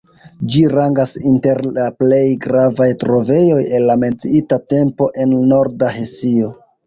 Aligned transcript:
Ĝi 0.53 0.61
rangas 0.69 1.11
inter 1.31 1.59
la 1.75 1.83
plej 2.03 2.21
gravaj 2.45 2.87
trovejoj 3.05 3.59
el 3.79 3.85
la 3.91 3.99
menciita 4.05 4.61
tempo 4.75 5.11
en 5.25 5.39
Norda 5.53 5.93
Hesio. 5.99 6.51